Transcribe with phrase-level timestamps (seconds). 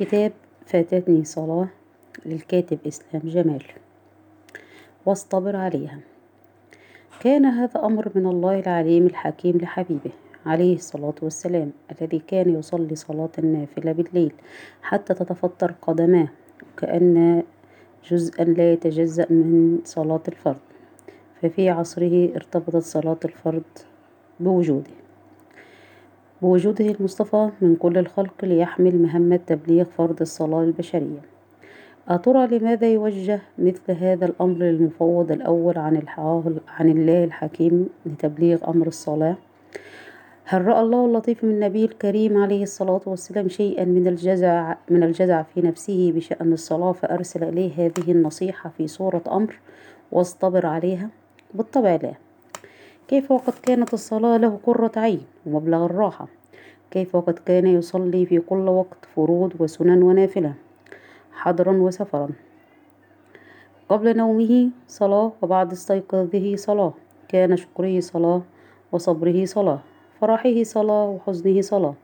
[0.00, 0.32] كتاب
[0.66, 1.68] فاتتني صلاة
[2.26, 3.62] للكاتب إسلام جمال
[5.06, 6.00] واصطبر عليها.
[7.20, 10.10] كان هذا أمر من الله العليم الحكيم لحبيبه
[10.46, 14.32] عليه الصلاة والسلام الذي كان يصلي صلاة النافلة بالليل
[14.82, 16.28] حتى تتفطر قدماه
[16.76, 17.42] كأن
[18.10, 20.60] جزءا لا يتجزأ من صلاة الفرض
[21.42, 23.62] ففي عصره ارتبطت صلاة الفرض
[24.40, 24.99] بوجوده.
[26.42, 31.22] بوجوده المصطفى من كل الخلق ليحمل مهمة تبليغ فرض الصلاة البشرية.
[32.08, 36.02] أترى لماذا يوجه مثل هذا الأمر للمفوض الأول عن,
[36.68, 39.36] عن الله الحكيم لتبليغ أمر الصلاة؟
[40.44, 45.42] هل رأى الله اللطيف من النبي الكريم عليه الصلاة والسلام شيئا من الجزع من الجزع
[45.42, 49.58] في نفسه بشأن الصلاة فأرسل إليه هذه النصيحة في صورة أمر
[50.12, 51.08] واصطبر عليها؟
[51.54, 52.29] بالطبع لا.
[53.10, 56.26] كيف وقد كانت الصلاة له قرة عين ومبلغ الراحة؟
[56.90, 60.54] كيف وقد كان يصلي في كل وقت فروض وسنن ونافلة
[61.32, 62.28] حضرا وسفرا؟
[63.88, 66.92] قبل نومه صلاة وبعد استيقاظه صلاة
[67.28, 68.42] كان شكره صلاة
[68.92, 69.80] وصبره صلاة
[70.20, 71.94] فرحه صلاة وحزنه صلاة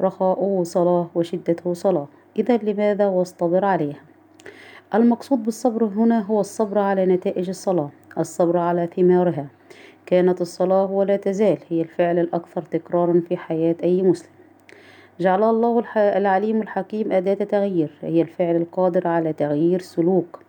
[0.00, 2.06] رخاؤه صلاة وشدته صلاة.
[2.36, 4.02] إذا لماذا واصطبر عليها؟
[4.94, 7.90] المقصود بالصبر هنا هو الصبر على نتائج الصلاة.
[8.18, 9.46] الصبر على ثمارها.
[10.06, 14.30] كانت الصلاة ولا تزال هي الفعل الأكثر تكرارا في حياة أي مسلم.
[15.20, 20.40] جعل الله العليم الحكيم أداة تغيير هي الفعل القادر على تغيير سلوك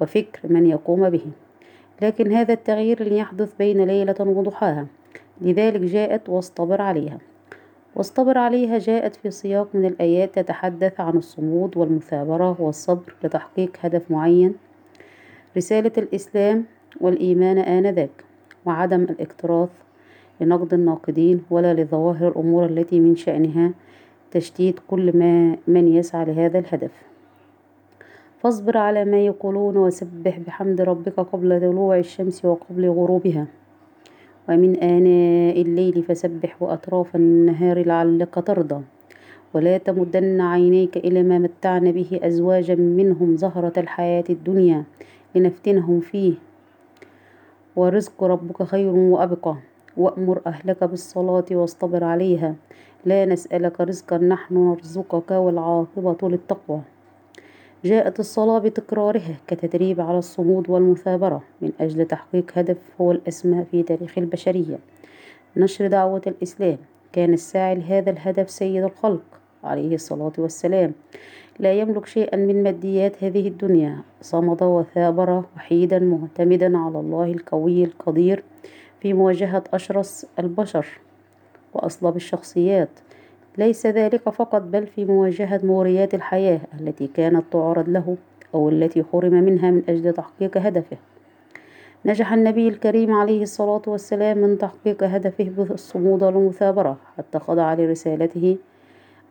[0.00, 1.26] وفكر من يقوم به.
[2.02, 4.86] لكن هذا التغيير لن يحدث بين ليلة وضحاها.
[5.40, 7.18] لذلك جاءت واصطبر عليها.
[7.96, 14.54] واصطبر عليها جاءت في سياق من الآيات تتحدث عن الصمود والمثابرة والصبر لتحقيق هدف معين.
[15.56, 16.64] رسالة الإسلام
[17.00, 18.24] والإيمان آنذاك
[18.66, 19.68] وعدم الاكتراث
[20.40, 23.72] لنقد الناقدين ولا لظواهر الأمور التي من شأنها
[24.30, 26.90] تشتيت كل ما من يسعى لهذا الهدف.
[28.42, 33.46] فاصبر على ما يقولون وسبح بحمد ربك قبل طلوع الشمس وقبل غروبها.
[34.48, 38.82] ومن آناء الليل فسبح وأطراف النهار لعلك ترضى.
[39.54, 44.84] ولا تمدن عينيك إلى ما متعنا به أزواجا منهم زهرة الحياة الدنيا
[45.34, 46.34] لنفتنهم فيه.
[47.80, 49.56] ورزق ربك خير وأبقى.
[49.96, 52.54] وأمر أهلك بالصلاة واصطبر عليها.
[53.04, 56.80] لا نسألك رزقا نحن نرزقك والعاقبة للتقوى.
[57.84, 61.42] جاءت الصلاة بتكرارها كتدريب على الصمود والمثابرة.
[61.60, 64.78] من أجل تحقيق هدف هو الأسمى في تاريخ البشرية.
[65.56, 66.78] نشر دعوة الإسلام.
[67.12, 69.24] كان الساعي لهذا الهدف سيد الخلق
[69.64, 70.92] عليه الصلاة والسلام.
[71.60, 73.98] لا يملك شيئا من ماديات هذه الدنيا.
[74.22, 78.44] صمد وثابر وحيدا معتمدا على الله القوي القدير
[79.00, 80.86] في مواجهة أشرس البشر
[81.74, 82.88] وأصلب الشخصيات.
[83.58, 88.16] ليس ذلك فقط بل في مواجهة مغريات الحياة التي كانت تعرض له
[88.54, 90.96] أو التي حرم منها من أجل تحقيق هدفه.
[92.04, 98.56] نجح النبي الكريم عليه الصلاة والسلام من تحقيق هدفه بالصمود والمثابرة حتى خضع لرسالته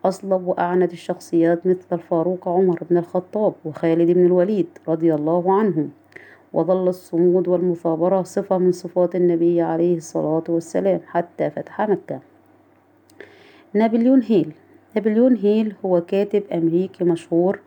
[0.06, 5.90] أصلب وأعند الشخصيات مثل الفاروق عمر بن الخطاب وخالد بن الوليد رضي الله عنهم.
[6.54, 12.20] وظل الصمود والمثابرة صفة من صفات النبي عليه الصلاة والسلام حتى فتح مكة.
[13.74, 14.52] نابليون هيل.
[14.96, 17.60] نابليون هيل هو كاتب أمريكي مشهور.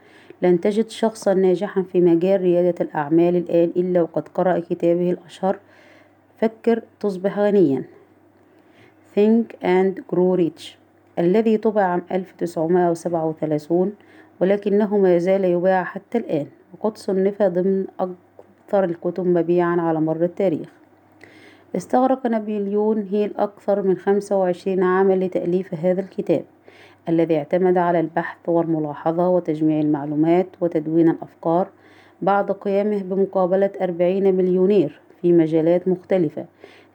[0.42, 5.58] لن تجد شخصا ناجحا في مجال ريادة الأعمال الآن إلا وقد قرأ كتابه الأشهر.
[6.40, 7.84] فكر تصبح غنيا.
[9.16, 10.81] Think and Grow Rich.
[11.18, 13.92] الذي طبع عام 1937
[14.40, 20.68] ولكنه ما زال يباع حتى الآن وقد صنف ضمن أكثر الكتب مبيعا على مر التاريخ.
[21.76, 26.44] استغرق نابليون هيل أكثر من خمسة وعشرين عاما لتأليف هذا الكتاب
[27.08, 31.68] الذي اعتمد على البحث والملاحظة وتجميع المعلومات وتدوين الأفكار
[32.22, 35.00] بعد قيامه بمقابلة أربعين مليونير.
[35.22, 36.44] في مجالات مختلفة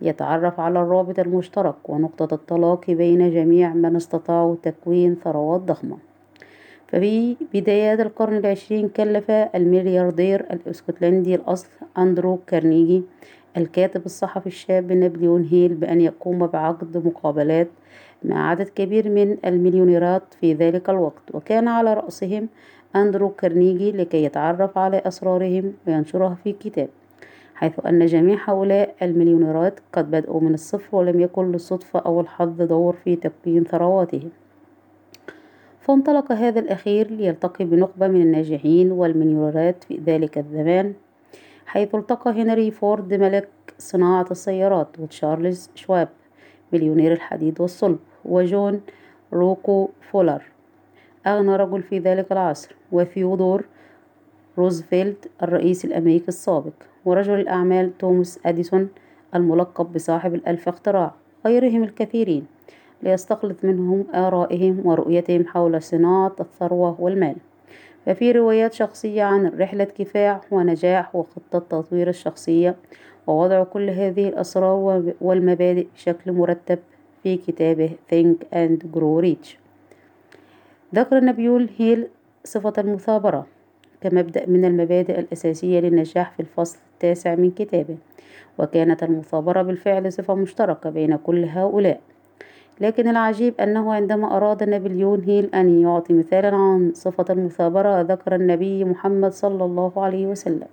[0.01, 5.97] ليتعرف على الرابط المشترك ونقطة التلاقي بين جميع من استطاعوا تكوين ثروات ضخمة.
[6.87, 13.03] ففي بدايات القرن العشرين كلف الملياردير الإسكتلندي الأصل أندرو كارنيجي
[13.57, 17.67] الكاتب الصحفي الشاب نابليون هيل بأن يقوم بعقد مقابلات
[18.23, 21.23] مع عدد كبير من المليونيرات في ذلك الوقت.
[21.33, 22.49] وكان على رأسهم
[22.95, 26.89] أندرو كارنيجي لكي يتعرف على أسرارهم وينشرها في كتاب.
[27.57, 32.93] حيث أن جميع هؤلاء المليونيرات قد بدأوا من الصفر ولم يكن للصدفة أو الحظ دور
[33.03, 34.29] في تكوين ثرواتهم.
[35.81, 40.93] فانطلق هذا الأخير ليلتقي بنخبة من الناجحين والمليونيرات في ذلك الزمان
[41.65, 43.49] حيث التقى هنري فورد ملك
[43.79, 46.09] صناعة السيارات وتشارلز شواب
[46.73, 48.81] مليونير الحديد والصلب وجون
[49.33, 50.41] روكفولر
[51.27, 53.65] أغنى رجل في ذلك العصر وثيودور
[54.57, 56.73] روزفلت الرئيس الأمريكي السابق
[57.05, 58.89] ورجل الأعمال توماس أديسون
[59.35, 61.13] الملقب بصاحب الألف اختراع
[61.45, 62.45] غيرهم الكثيرين
[63.03, 67.35] ليستخلص منهم آرائهم ورؤيتهم حول صناعة الثروة والمال.
[68.05, 72.75] ففي روايات شخصية عن رحلة كفاح ونجاح وخطة تطوير الشخصية
[73.27, 76.79] ووضع كل هذه الأسرار والمبادئ بشكل مرتب
[77.23, 79.57] في كتابه Think and Grow Rich.
[80.95, 82.07] ذكر نبيول هيل
[82.43, 83.45] صفة المثابرة.
[84.01, 87.97] كمبدأ من المبادئ الأساسية للنجاح في الفصل التاسع من كتابه
[88.57, 91.99] وكانت المثابرة بالفعل صفة مشتركة بين كل هؤلاء.
[92.81, 98.85] لكن العجيب أنه عندما أراد نابليون هيل أن يعطي مثالا عن صفة المثابرة ذكر النبي
[98.85, 100.67] محمد صلى الله عليه وسلم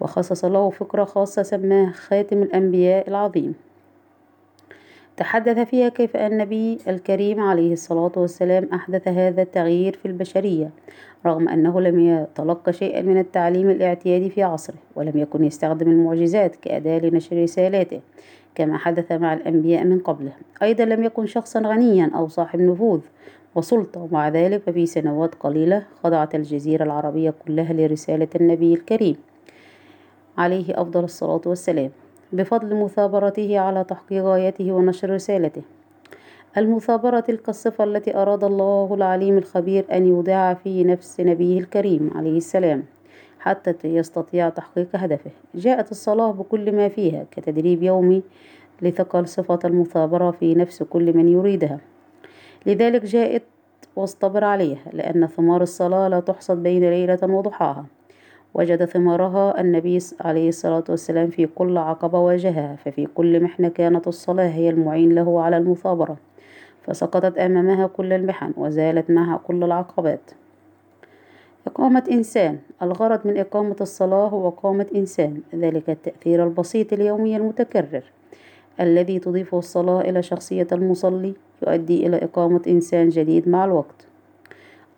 [0.00, 3.54] وخصص له فكرة خاصة سماه خاتم الأنبياء العظيم.
[5.22, 10.70] تحدث فيها كيف أن النبي الكريم عليه الصلاة والسلام أحدث هذا التغيير في البشرية
[11.26, 16.98] رغم أنه لم يتلقى شيئا من التعليم الاعتيادي في عصره ولم يكن يستخدم المعجزات كأداة
[16.98, 18.00] لنشر رسالاته
[18.54, 20.32] كما حدث مع الأنبياء من قبله.
[20.62, 23.00] أيضا لم يكن شخصا غنيا أو صاحب نفوذ
[23.54, 24.00] وسلطة.
[24.00, 29.16] ومع ذلك ففي سنوات قليلة خضعت الجزيرة العربية كلها لرسالة النبي الكريم
[30.38, 31.90] عليه أفضل الصلاة والسلام.
[32.32, 35.62] بفضل مثابرته على تحقيق غايته ونشر رسالته.
[36.56, 42.36] المثابرة تلك الصفة التي أراد الله العليم الخبير أن يودعها في نفس نبيه الكريم عليه
[42.36, 42.82] السلام
[43.38, 45.30] حتى يستطيع تحقيق هدفه.
[45.54, 48.22] جاءت الصلاة بكل ما فيها كتدريب يومي
[48.82, 51.80] لثقل صفة المثابرة في نفس كل من يريدها.
[52.66, 53.42] لذلك جاءت
[53.96, 57.86] واصطبر عليها لأن ثمار الصلاة لا تحصد بين ليلة وضحاها.
[58.54, 64.48] وجد ثمارها النبي عليه الصلاة والسلام في كل عقبة واجهها ففي كل محنة كانت الصلاة
[64.48, 66.16] هي المعين له على المثابرة.
[66.82, 70.30] فسقطت أمامها كل المحن وزالت معها كل العقبات.
[71.66, 78.02] إقامة إنسان الغرض من إقامة الصلاة هو إقامة إنسان ذلك التأثير البسيط اليومي المتكرر
[78.80, 81.34] الذي تضيفه الصلاة إلى شخصية المصلي
[81.66, 84.11] يؤدي إلى إقامة إنسان جديد مع الوقت.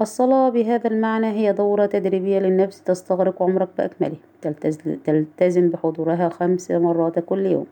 [0.01, 4.17] الصلاة بهذا المعنى هي دورة تدريبية للنفس تستغرق عمرك بأكمله.
[5.05, 7.67] تلتزم بحضورها خمس مرات كل يوم.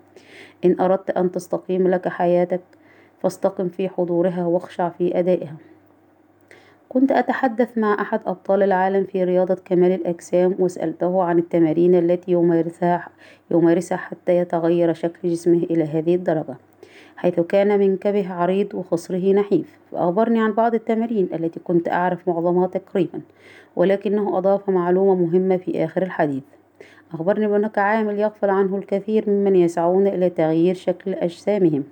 [0.64, 2.60] إن أردت أن تستقيم لك حياتك
[3.22, 5.56] فاستقم في حضورها واخشع في أدائها.
[6.88, 13.08] كنت أتحدث مع أحد أبطال العالم في رياضة كمال الأجسام وسألته عن التمارين التي يمارسها,
[13.50, 16.56] يمارسها حتى يتغير شكل جسمه إلى هذه الدرجة.
[17.17, 19.79] حيث كان منكبه عريض وخصره نحيف.
[19.93, 23.21] فأخبرني عن بعض التمارين التي كنت أعرف معظمها تقريبا
[23.77, 26.43] ولكنه أضاف معلومة مهمة في آخر الحديث.
[27.12, 31.85] أخبرني بأنك عامل يغفل عنه الكثير ممن يسعون إلى تغيير شكل أجسامهم.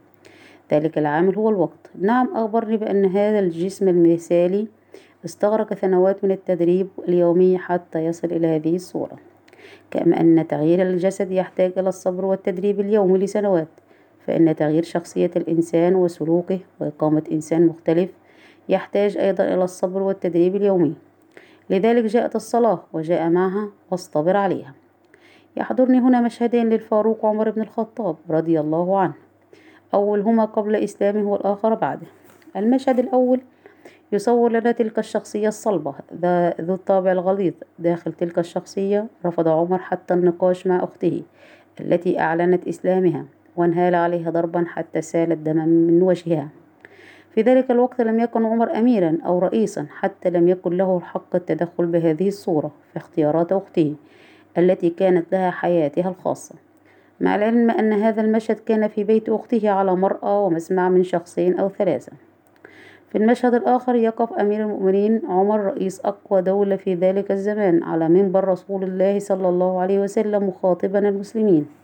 [0.73, 1.91] ذلك العامل هو الوقت.
[1.99, 4.67] نعم أخبرني بأن هذا الجسم المثالي
[5.25, 9.17] استغرق سنوات من التدريب اليومي حتى يصل إلى هذه الصورة.
[9.91, 13.69] كما أن تغيير الجسد يحتاج إلى الصبر والتدريب اليومي لسنوات.
[14.31, 18.11] فإن تغيير شخصية الإنسان وسلوكه وإقامة إنسان مختلف
[18.69, 20.95] يحتاج أيضا إلى الصبر والتدريب اليومي.
[21.71, 24.75] لذلك جاءت الصلاة وجاء معها واصطبر عليها.
[25.57, 29.15] يحضرني هنا مشهدين للفاروق عمر بن الخطاب رضي الله عنه.
[29.95, 32.07] أولهما قبل إسلامه والآخر بعده.
[32.57, 33.41] المشهد الأول
[34.13, 35.95] يصور لنا تلك الشخصية الصلبة
[36.61, 37.55] ذو الطابع الغليظ.
[37.79, 41.23] داخل تلك الشخصية رفض عمر حتى النقاش مع أخته
[41.81, 43.25] التي أعلنت إسلامها.
[43.57, 46.49] وانهال عليها ضربا حتى سال الدم من وجهها.
[47.35, 51.87] في ذلك الوقت لم يكن عمر أميرا أو رئيسا حتى لم يكن له حق التدخل
[51.87, 53.95] بهذه الصورة في اختيارات أخته
[54.59, 56.55] التي كانت لها حياتها الخاصة.
[57.21, 61.69] مع العلم أن هذا المشهد كان في بيت أخته على مرأى ومسمع من شخصين أو
[61.69, 62.13] ثلاثة.
[63.11, 68.49] في المشهد الآخر يقف أمير المؤمنين عمر رئيس أقوى دولة في ذلك الزمان على منبر
[68.49, 71.80] رسول الله صلى الله عليه وسلم مخاطبا المسلمين.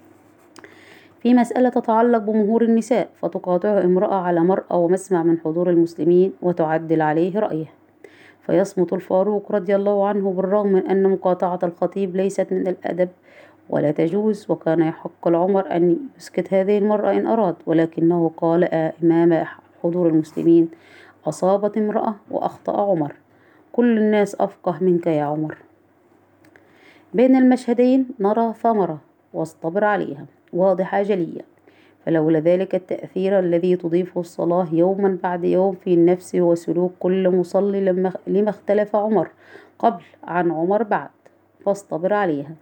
[1.27, 7.39] في مسألة تتعلق بمهور النساء فتقاطعه امرأة على مرأة ومسمع من حضور المسلمين وتعدل عليه
[7.39, 7.67] رأيه
[8.41, 13.09] فيصمت الفاروق رضي الله عنه بالرغم من أن مقاطعة الخطيب ليست من الأدب
[13.71, 19.45] ولا تجوز وكان يحق لعمر أن يسكت هذه المرأة إن أراد ولكنه قال أمام
[19.83, 20.69] حضور المسلمين.
[21.25, 23.13] أصابت امرأة وأخطأ عمر.
[23.73, 25.59] كل الناس أفقه منك يا عمر.
[27.15, 28.99] بين المشهدين نرى ثمرة
[29.35, 30.36] واصطبر عليها.
[30.57, 31.57] واضحة جلية.
[32.07, 38.13] فلولا ذلك التأثير الذي تضيفه الصلاة يوما بعد يوم في النفس وسلوك كل مصلي لما,
[38.27, 39.29] لما اختلف عمر
[39.79, 41.09] قبل عن عمر بعد
[41.65, 42.55] فاصطبر عليها.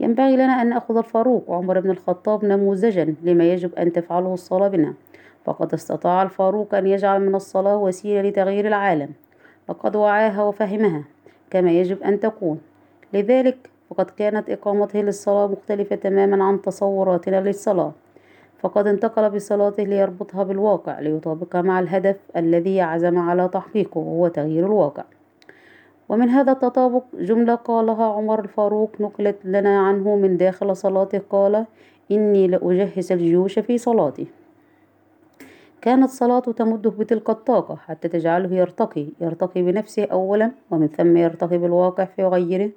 [0.00, 4.94] ينبغي لنا أن نأخذ الفاروق عمر بن الخطاب نموذجا لما يجب أن تفعله الصلاة بنا.
[5.44, 9.10] فقد استطاع الفاروق أن يجعل من الصلاة وسيلة لتغيير العالم.
[9.68, 11.04] لقد وعاها وفهمها
[11.50, 12.60] كما يجب أن تكون.
[13.12, 17.92] لذلك فقد كانت إقامته للصلاة مختلفة تماما عن تصوراتنا للصلاة.
[18.60, 25.04] فقد انتقل بصلاته ليربطها بالواقع ليطابقها مع الهدف الذي عزم على تحقيقه وهو تغيير الواقع.
[26.08, 31.64] ومن هذا التطابق جملة قالها عمر الفاروق نقلت لنا عنه من داخل صلاته قال
[32.10, 34.26] إني لأجهز الجيوش في صلاتي.
[35.84, 42.04] كانت صلاته تمده بتلك الطاقة حتى تجعله يرتقي يرتقي بنفسه أولا ومن ثم يرتقي بالواقع
[42.04, 42.70] في غيره.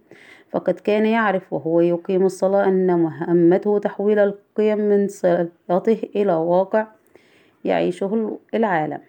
[0.52, 6.88] فقد كان يعرف وهو يقيم الصلاة أن مهمته تحويل القيم من صلاته إلى واقع
[7.66, 9.02] يعيشه العالم.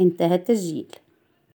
[0.00, 1.03] انتهى التسجيل.